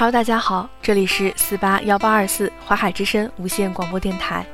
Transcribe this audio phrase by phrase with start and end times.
[0.00, 4.46] Hello，大家好，这里是四八幺八二四华海之声无线广播电台。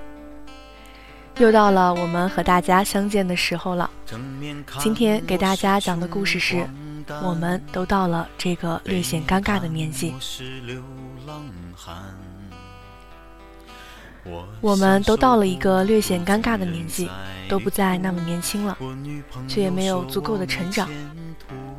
[1.39, 3.89] 又到了我们和大家相见的时候了。
[4.81, 6.69] 今天给大家讲的故事是：
[7.23, 10.13] 我们都到了这个略显尴尬的年纪。
[14.61, 17.09] 我们都到了一个略显尴尬的年纪，
[17.49, 18.77] 都不再那么年轻了，
[19.47, 20.91] 却也没有足够的成长，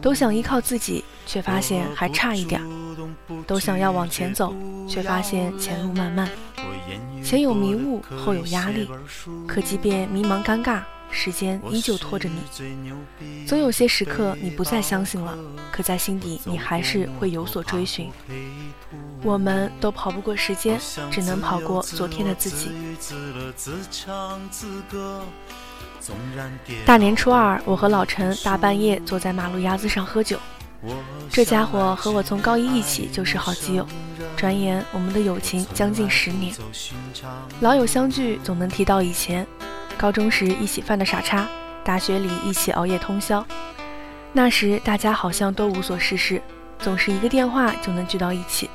[0.01, 2.65] 都想依靠自己，却发现还差一点儿；
[3.45, 4.53] 都想要往前走，
[4.87, 6.29] 却发现前路漫漫，
[7.23, 8.89] 前有迷雾，后有压力。
[9.47, 10.81] 可即便迷茫尴尬。
[11.09, 15.37] 时间依旧拖着你，总有些时刻你不再相信了，
[15.71, 18.11] 可在心底你还是会有所追寻。
[19.23, 20.77] 我们都跑不过时间，
[21.09, 22.69] 只能跑过昨天的自己。
[26.85, 30.37] 大年初二，我和老陈大半夜坐在马路牙子上喝酒。
[31.29, 33.85] 这家伙和我从高一一起就是好基友，
[34.35, 36.53] 转眼我们的友情将近十年。
[37.61, 39.45] 老友相聚，总能提到以前。
[39.97, 41.47] 高中时一起犯的傻叉，
[41.83, 43.43] 大学里一起熬夜通宵。
[44.31, 46.39] 那时大家好像都无所事事，
[46.77, 48.69] 总是一个电话就能聚到一起。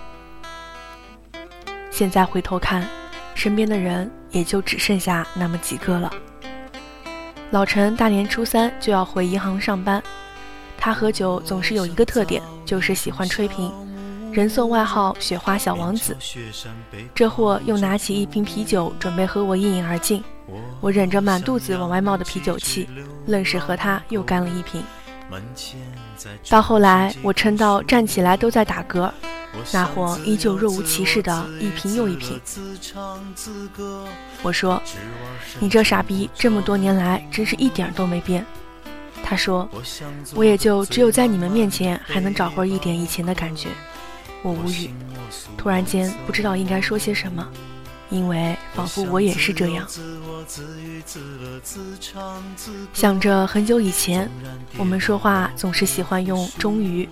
[1.90, 2.84] 现在回头看，
[3.34, 6.12] 身边的人也就只剩下那么几个了。
[7.50, 10.02] 老陈大年初三就要回银行上班，
[10.84, 13.70] 他喝酒总是有一个特点，就是喜欢吹瓶，
[14.32, 16.16] 人送外号“雪花小王子”。
[17.14, 20.24] 这货又拿起一瓶啤酒，准备和我一饮而尽。
[20.80, 22.88] 我忍着满肚子往外冒的啤酒气，
[23.26, 24.82] 愣是和他又干了一瓶。
[26.48, 29.08] 到后来，我撑到站起来都在打嗝，
[29.72, 32.40] 那货依旧若无其事的一瓶又一瓶。
[34.42, 34.82] 我说
[35.60, 38.44] ：“你这傻逼，这么多年来真是一点都没变。”
[39.22, 39.68] 他说
[40.34, 43.68] ：“我也就只有在你们面前还能找回一点以前的感觉。”
[44.42, 44.90] 我无语，
[45.56, 47.48] 突然间不知道应该说些什么。
[48.10, 49.88] 因为仿佛我也是这样，
[52.92, 54.28] 想着很久以前，
[54.76, 57.08] 我们说话总是喜欢用“终于”，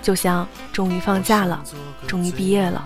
[0.00, 1.62] 就像终于放假了，
[2.06, 2.82] 终于毕业了，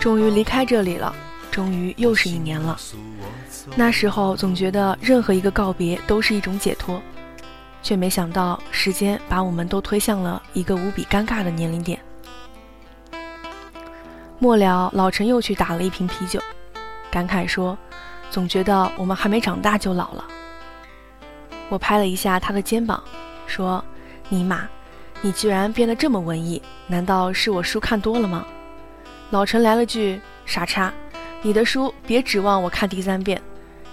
[0.00, 1.14] 终于离开这里了，
[1.50, 2.74] 终于又是一年了。
[3.76, 7.02] 那时候总觉得任何一个告别都是一种解脱，
[7.82, 11.98] 却没想到时间把我们都推向了一个无比尴尬的年龄点。
[14.38, 16.40] 末了，老陈又去打了一瓶啤酒，
[17.10, 17.76] 感慨说
[18.30, 20.24] ：“总觉得我们还没长大就老了。”
[21.68, 23.02] 我拍了一下他的肩膀，
[23.46, 23.84] 说
[24.30, 24.66] ：“尼玛，
[25.20, 28.46] 你居然变得这么文艺，难道是我书看多了吗？”
[29.30, 30.92] 老陈来了句：“傻叉，
[31.42, 33.40] 你的书别指望我看第三遍。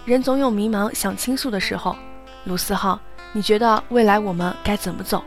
[0.05, 1.95] 人总有迷茫想倾诉的时候。
[2.45, 2.97] 卢思浩，
[3.33, 5.23] 你觉得未来我们该怎么走？”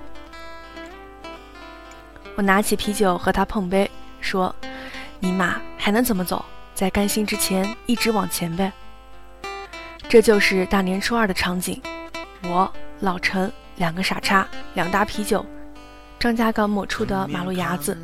[2.37, 3.91] 我拿起啤酒和他碰杯，
[4.21, 4.55] 说。
[5.23, 6.43] 尼玛，还能怎么走？
[6.75, 8.73] 在甘心之前，一直往前呗。
[10.09, 11.79] 这就是大年初二的场景。
[12.45, 15.45] 我、老陈两个傻叉，两大啤酒，
[16.19, 17.95] 张家港某处的马路牙子。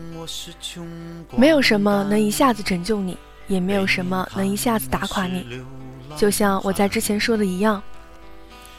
[1.35, 5.65] 没有什么能一下子拯救你，也没有什么能一下子打垮你。
[6.19, 7.83] 就像我在之前说的一样，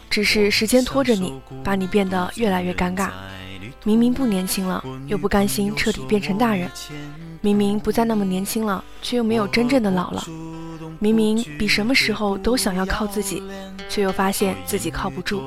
[0.09, 3.09] 只是时间拖着你，把你变得越来越尴尬。
[3.83, 6.69] 明明不年轻了，又不甘心彻底变成大人。
[7.41, 10.23] 明明不再那么年轻了，却又没有真正的老了。
[10.99, 13.41] 明明比什么时候都想要靠自己，
[13.87, 15.41] 却又发现自己靠不住。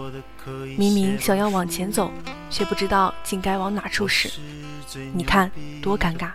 [0.77, 2.11] 明明想要往前走，
[2.49, 4.31] 却不知道竟该往哪处使。
[5.13, 5.51] 你看
[5.83, 6.31] 多尴尬。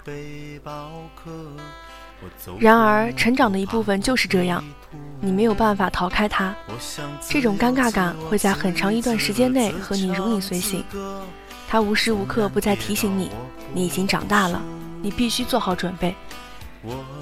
[2.59, 4.64] 然而，成长的一部分就是这样，
[5.20, 6.56] 你没有办法逃开它。
[7.28, 10.84] 这种尴尬感会在很长一段时间内和你如影随形，
[11.68, 13.31] 它无时无刻不在提醒你，
[13.74, 14.62] 你已经长大了。
[15.02, 16.16] 你必须做好准备，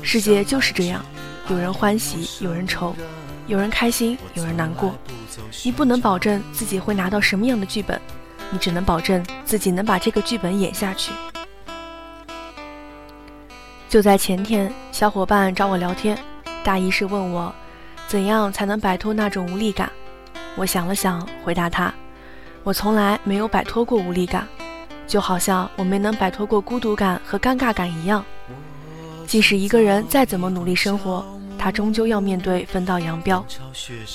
[0.01, 1.03] 世界就是这样，
[1.49, 2.95] 有人欢喜，有人愁，
[3.47, 4.95] 有人开心，有人难过。
[5.65, 7.99] 你不能保证自己会拿到什么样的剧本，
[8.51, 11.11] 你只能保证自己能把这个剧本演下去。
[13.89, 16.17] 就在前天，小伙伴找我聊天，
[16.63, 17.53] 大意是问我，
[18.07, 19.91] 怎样才能摆脱那种无力感。
[20.55, 21.93] 我想了想，回答他，
[22.63, 24.47] 我从来没有摆脱过无力感。
[25.05, 28.23] 就好像我没能摆脱过孤独感和尴尬感一样，
[29.27, 31.23] 即使一个人再怎么努力生活，
[31.59, 33.45] 他终究要面对分道扬镳，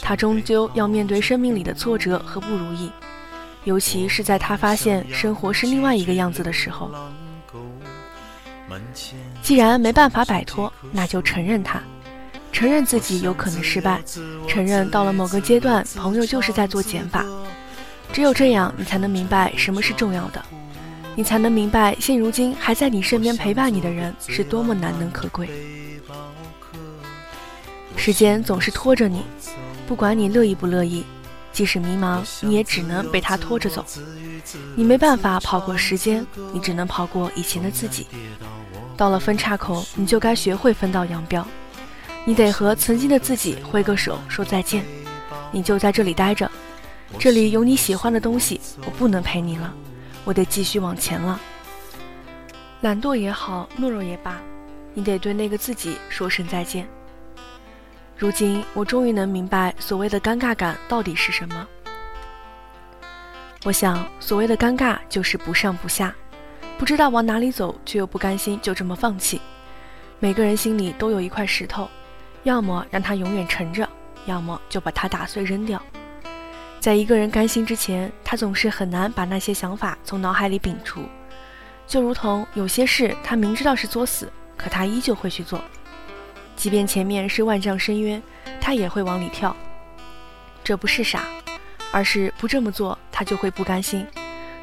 [0.02, 2.90] 他终究要面对生命里的挫折和不如意，
[3.64, 6.90] 尤其是在他发现生活是另外一个样子的时候。
[9.43, 11.81] 既然没办法摆脱，那就承认它，
[12.59, 14.03] 承认自己有可能失败，
[14.49, 17.25] 承认到了某个阶段，朋友就是在做减法，
[18.13, 20.45] 只有这样，你才能明白什么是重要的。
[21.15, 25.49] 你才能明白现如今还在你身边陪伴你的人是多么难能可贵。
[27.97, 29.23] 时间总是拖着你，
[29.87, 31.05] 不管你乐意不乐意，
[31.53, 33.87] 即使迷茫，你也只能被他拖着走。
[34.75, 38.09] 你没办法跑过时间，你只能跑过以前的自己。
[38.97, 41.47] 到了分岔口，你就该学会分道扬镳。
[42.29, 44.85] 你得和曾经的自己挥个手说再见。
[45.51, 46.51] 你就在这里待着，
[47.19, 48.61] 这里有你喜欢的东西。
[48.85, 49.73] 我不能陪你了，
[50.27, 51.41] 我得继续往前了。
[52.83, 54.37] 懒惰也好，懦弱也罢，
[54.93, 56.87] 你得对那个自己说声再见。
[58.19, 61.67] 如今我终于能明白所谓的尴尬感到底是什么。
[63.65, 66.15] 我想，所谓的尴尬就是不上不下，
[66.77, 69.41] 不知道往哪里走，却又不甘心就这么放弃。
[70.19, 71.89] 每个人心里都有一块石头，
[72.49, 73.87] 要么让它永远沉着，
[74.25, 75.81] 要么就把它打碎扔掉。
[76.81, 81.03] 在一个人甘心之前，他总是很难把那些想法从脑海里摒除。
[81.87, 85.62] 就如同有些事，他明知道是作死，可他依旧会去做。
[86.56, 88.23] 即便前面是万丈深渊，
[88.59, 89.55] 他也会往里跳。
[90.65, 91.25] 这不是傻，
[91.93, 94.06] 而是不这么做，他就会不甘心，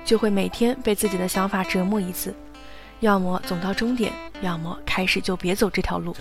[0.04, 2.36] 就会每天被自己的想法折磨一次。
[3.02, 4.12] 要么走到终点，
[4.46, 6.16] 要么开始就别走这条路。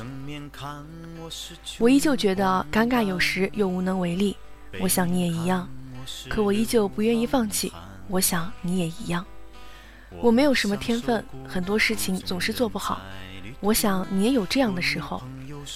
[1.79, 4.37] 我依旧觉得尴尬，有时又无能为力。
[4.81, 5.69] 我想你也一样，
[6.29, 7.73] 可我依旧不愿意放弃。
[8.09, 9.25] 我想你也一样。
[10.21, 13.00] 我没有什么天分，很多事情总是做不好。
[13.61, 15.23] 我想你也有这样的时候。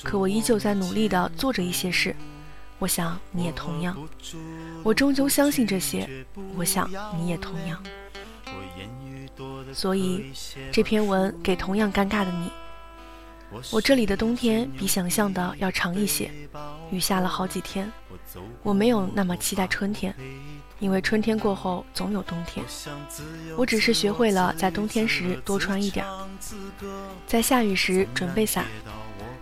[0.03, 2.15] 可我依旧在努力地做着一些事，
[2.79, 3.97] 我想你也同样。
[4.83, 7.83] 我终究相信这些，我想你也同样。
[9.73, 10.33] 所以，
[10.73, 12.51] 这篇文给同样尴尬的你。
[13.71, 16.31] 我这里的冬天比想象的要长一些，
[16.91, 17.91] 雨下了好几天。
[18.63, 20.15] 我没有那么期待春天，
[20.79, 22.65] 因为春天过后总有冬天。
[23.57, 26.05] 我只是学会了在冬天时多穿一点，
[27.27, 28.67] 在下雨时准备伞。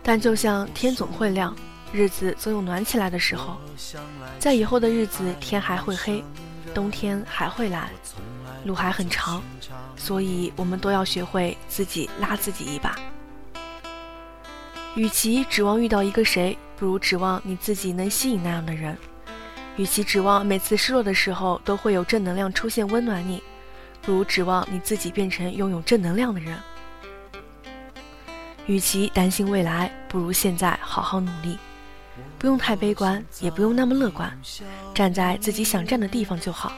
[0.05, 1.57] 但就像天总会亮，
[1.93, 3.57] 日子总有暖起来的时候，
[4.39, 6.23] 在以后的日子，天还会黑，
[6.73, 7.91] 冬天还会来，
[8.67, 9.43] 路还很长，
[9.97, 12.97] 所以我们都要学会自己拉自己一把。
[14.95, 18.95] 与其指望遇到一个谁，不如指望你自己能吸引那样的人；
[19.77, 23.43] 与其指望每次失落的时候都会有正能量出现温暖你，
[24.03, 26.59] 不如指望你自己变成拥有正能量的人。
[28.67, 31.59] 与其担心未来，不如现在好好努力。
[32.39, 34.33] 不用太悲观，也不用那么乐观，
[34.95, 36.73] 站在自己想站的地方就好。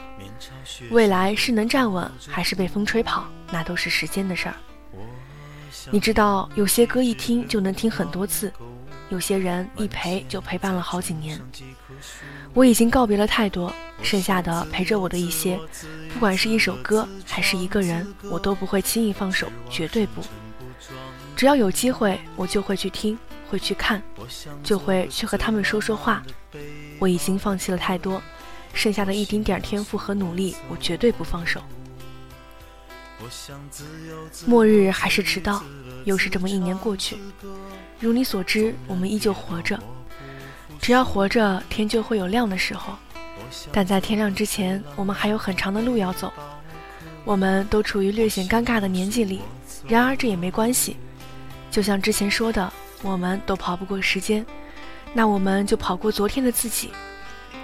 [0.91, 4.55] 未来是能站稳，还是被风吹跑，那都是时间的事儿。
[5.91, 8.51] 你知道，有些歌一听就能听很多次，
[9.09, 11.39] 有些人一陪就陪伴了好几年。
[12.53, 15.59] 我已经告别了太多，剩下的陪着我的一些，
[16.13, 20.21] 不管是一首歌还是一个人，我都不会轻易放手，绝对不。
[21.35, 23.17] 只要有机会，我就会去听，
[23.49, 24.01] 会去看，
[24.63, 26.21] 就会去和他们说说话。
[26.99, 28.21] 我已经放弃了太多，
[28.73, 31.61] 剩下的一丁点天赋和努力，我绝对不放手。
[34.45, 35.61] 末日还是迟到，
[36.05, 37.17] 又是这么一年过去。
[37.99, 39.77] 如你所知，我们依旧活着。
[40.79, 42.93] 只要活着，天就会有亮的时候。
[43.71, 46.31] 但在天亮之前，我们还有很长的路要走。
[47.25, 49.41] 我们都处于略显尴尬的年纪里，
[49.87, 50.95] 然而这也没关系。
[51.69, 52.71] 就像之前说的，
[53.01, 54.45] 我们都跑不过时间，
[55.13, 56.91] 那我们就跑过昨天的自己。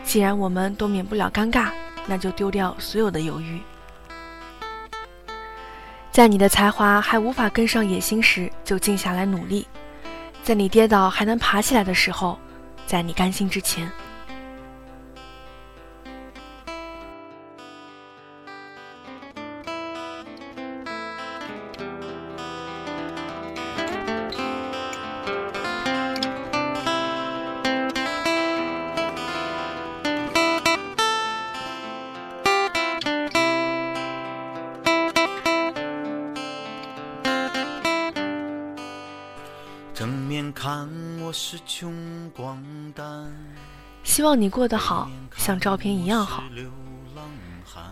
[0.05, 1.71] 既然我们都免不了尴尬，
[2.07, 3.59] 那就丢掉所有的犹豫。
[6.11, 9.65] 在你的才华还无法跟上野心时，就静下来努力；
[10.43, 12.39] 在你跌倒还能爬起来的时候，
[12.87, 13.91] 在你甘心之前。
[44.03, 46.43] 希望你过得好，像照片一样好。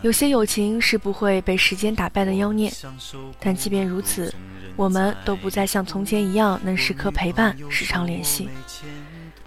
[0.02, 2.72] 有些友情是不会被时间打败的妖孽，
[3.40, 4.34] 但即便如此，
[4.76, 8.48] 我们都不再像从前一样能时刻陪伴、时常联系。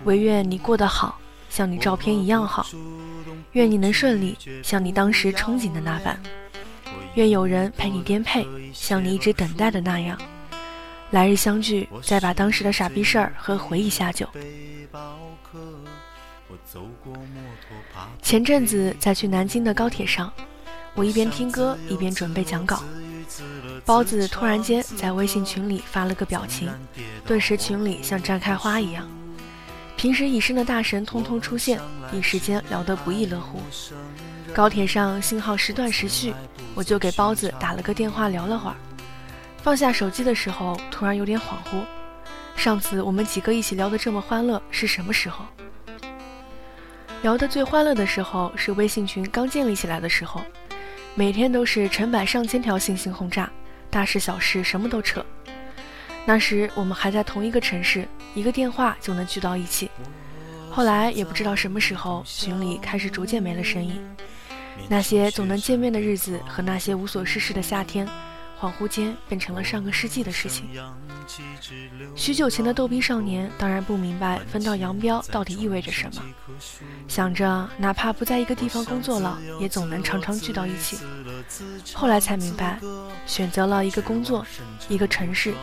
[0.05, 2.67] 唯愿你过得好，像你照片一样好。
[3.53, 6.19] 愿你能顺利，像你当时憧憬的那般。
[7.15, 10.19] 愿有人陪你颠沛，像你一直等待的那样。
[11.11, 14.29] 来日相聚，再把当时的傻逼事儿和回忆下酒。
[18.21, 20.33] 前阵子在去南京的高铁上，
[20.95, 22.83] 我一边听歌一边准备讲稿，
[23.85, 26.69] 包子突然间在微信群里发了个表情，
[27.25, 29.09] 顿时群里像绽开花一样。
[29.97, 31.81] 平时已深的大神通通出现，
[32.13, 33.63] 一时间聊得不亦乐乎。
[34.53, 36.35] 高铁上信号时断时续，
[36.75, 38.77] 我就给包子打了个电话聊了会儿。
[39.67, 41.85] 放下手机的时候，突然有点恍惚。
[42.55, 45.45] 上次我们几个一起聊得这么欢乐是什么时候？
[47.23, 50.41] 聊得最欢乐的时候是微信群刚建立起来的时候，
[51.17, 53.51] 每天都是成百上千条信息轰炸。
[53.91, 55.27] 大事小事什么都扯。
[56.25, 58.07] 那时我们还在同一个城市，
[58.37, 59.91] 一个电话就能聚到一起。
[60.71, 64.01] 后来也不知道什么时候，群里开始逐渐没了声音。
[64.89, 68.09] 那些总能见面的日子和那些无所事事的夏天，
[68.61, 70.69] 恍惚间变成了上个世纪的事情。
[72.15, 76.23] 许久前的逗逼少年当然不明白分道扬镳到底意味着什么，
[77.09, 80.99] 想着哪怕不在一个地方工作了，也总能常常聚到一起。
[81.93, 82.81] 后来才明白，
[83.27, 84.47] 选择了一个工作，
[84.89, 85.55] 一个城市，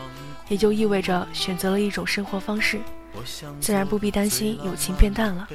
[0.48, 2.80] 也就意味着选择了一种生活方式，
[3.60, 5.48] 自然不必担心友情变淡了，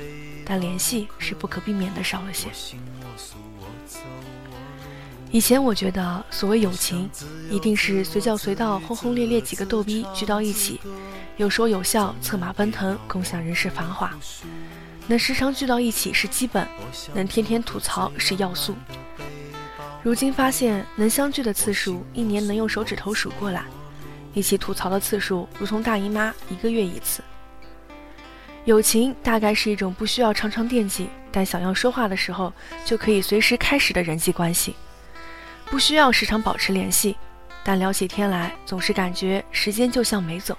[0.45, 2.49] 但联系是不可避免的少了些。
[5.31, 7.07] 以前我觉得，所谓友情，
[7.51, 10.81] 一定是随叫随到、轰轰烈烈几个逗逼聚到一起，
[11.37, 14.11] 有说有笑、策马奔腾，共享人世繁华。
[15.05, 16.67] 能时常聚到一起是基本，
[17.13, 18.75] 能天天吐槽是要素。
[20.01, 23.61] 如今发现，能相聚的次数，一年能用手指头数过来；
[24.33, 27.23] 一起吐槽的次数，如同大姨妈一个月一次。
[28.65, 32.51] 友情大概是一种不需要常常惦记，但想要说话的时候
[32.83, 34.73] 就可以随时开始的人际关系。
[35.69, 37.15] 不需要时常保持联系，
[37.63, 40.57] 但聊起天来总是感觉时间就像没走。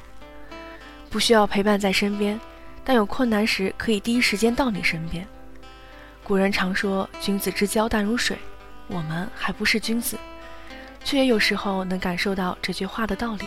[1.10, 2.38] 不需要陪伴在身边，
[2.84, 5.26] 但有困难时可以第一时间到你身边。
[6.22, 8.38] 古人常说“君子之交淡如水”，
[8.86, 10.16] 我们还不是君子，
[11.04, 13.46] 却也有时候能感受到这句话的道理。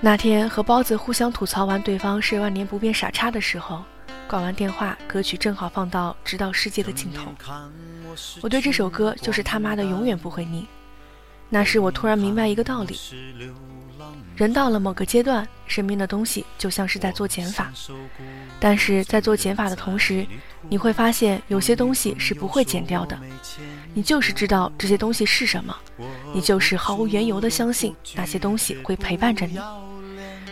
[0.00, 3.84] 那天和包子互相吐槽完对方是万年不变傻叉的时候，
[4.28, 7.32] 挂完电话，歌曲正好放到《直到世界的尽头》。
[8.42, 10.66] 我对这首歌就是他妈的永远不会腻。
[11.48, 12.94] 那时我突然明白一个道理：
[14.36, 17.72] 人到了某个阶段，身边的东西就像是在做减法。
[18.60, 20.26] 但是在做减法的同时，
[20.68, 23.18] 你会发现有些东西是不会减掉的。
[23.94, 25.74] 你就是知道这些东西是什么，
[26.34, 29.58] 你就是毫无缘由的相信那些东西会陪伴着你。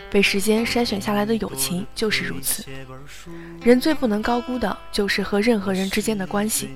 [0.09, 2.63] 被时间筛选下来的友情就是如此。
[3.61, 6.69] 人最不能高估的就是和任何人之间的关系。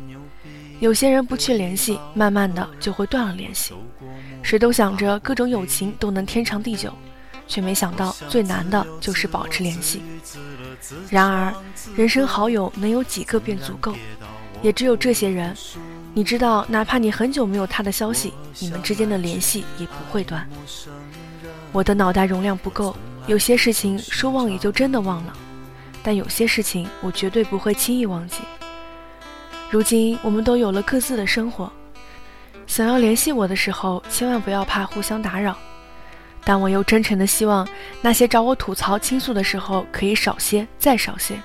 [0.79, 3.73] 有些人不去联系，慢慢的就会断了联系。
[4.41, 6.91] 谁都想着各种友情都能天长地久，
[7.47, 10.01] 却没想到最难的就是保持联系。
[11.09, 11.53] 然而，
[11.95, 13.95] 人生好友能有几个便足够，
[14.63, 15.55] 也只有这些人，
[16.15, 20.50] 你知道，哪怕你很久没有他的消息，你们之间的联系也不会断。
[21.71, 22.95] 我的脑袋容量不够，
[23.31, 25.33] 有些事情说忘也就真的忘了，
[26.03, 28.39] 但有些事情我绝对不会轻易忘记。
[29.69, 31.71] 如今我们都有了各自的生活，
[32.67, 35.55] 想要联系我的时候，千万不要怕互相打扰。
[36.43, 37.65] 但我又真诚的希望，
[38.01, 41.41] 那些找我吐槽倾诉的时候，可以少些，再少些。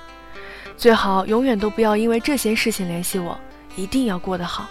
[0.76, 3.38] 最好永远都不要因为这些事情联系我，
[3.76, 4.66] 一定要过得好。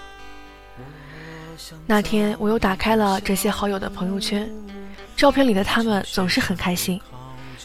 [1.87, 4.51] 那天我又打开了这些好友的朋友圈，
[5.15, 6.99] 照片里的他们总是很开心。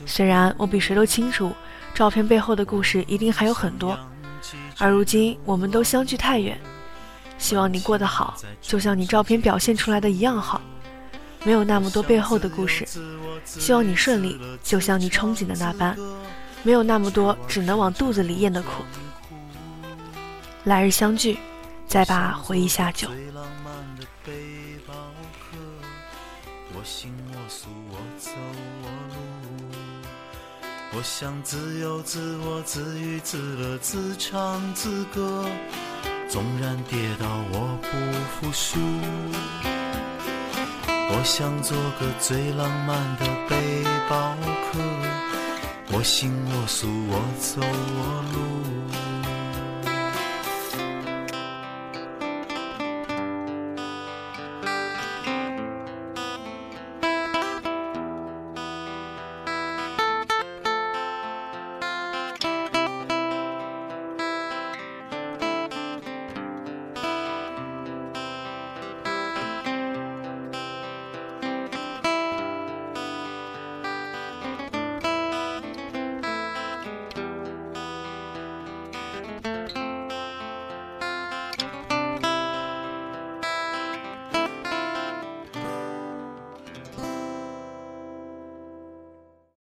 [0.06, 1.52] 虽然我比谁都清楚，
[1.92, 3.98] 照片背后的故事一定还有很多。
[4.78, 6.58] 而如今我们都相距太远，
[7.38, 10.60] 希望你过得好，就像你照片表现出来的一样好，
[11.44, 12.86] 没有那么多背后的故事。
[13.44, 15.96] 希望你顺利，就像你憧憬的那般，
[16.62, 18.84] 没有那么多只能往肚子里咽的苦。
[20.64, 21.38] 来日相聚，
[21.86, 23.08] 再把回忆下酒。
[30.92, 35.46] 我想自由自我自娱自乐自唱自歌，
[36.28, 37.88] 纵然跌倒我不
[38.46, 38.80] 服输。
[41.12, 44.34] 我想做个最浪漫的背包
[44.72, 44.80] 客，
[45.92, 49.29] 我行我素我走我路。